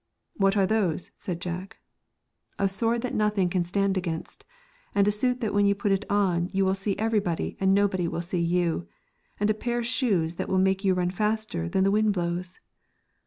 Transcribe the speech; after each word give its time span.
'What 0.35 0.57
are 0.57 0.65
those?' 0.65 1.11
said 1.19 1.45
no 1.45 1.51
Moral. 1.51 1.61
Jack.' 1.65 1.77
A 2.57 2.67
sword 2.67 3.03
that 3.03 3.13
nothing 3.13 3.49
can 3.51 3.65
stand 3.65 3.97
against, 3.97 4.45
and 4.95 5.07
a 5.07 5.11
suit 5.11 5.41
that 5.41 5.53
when 5.53 5.67
you 5.67 5.75
put 5.75 5.91
it 5.91 6.05
on, 6.09 6.49
you 6.51 6.65
will 6.65 6.73
see 6.73 6.97
everybody, 6.97 7.55
and 7.59 7.71
nobody 7.75 8.07
will 8.07 8.23
see 8.23 8.41
you, 8.41 8.87
and 9.39 9.51
a 9.51 9.53
pair 9.53 9.77
of 9.77 9.85
shoes 9.85 10.37
that 10.37 10.49
will 10.49 10.57
make 10.57 10.83
you 10.83 10.95
run 10.95 11.11
faster 11.11 11.69
than 11.69 11.83
the 11.83 11.91
wind 11.91 12.13
blows.' 12.13 12.59